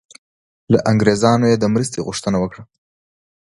[0.71, 2.63] له انګریزانو یې د مرستې غوښتنه وکړه.